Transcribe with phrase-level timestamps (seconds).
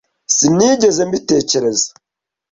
[0.35, 1.89] Sinigeze mbitekereza.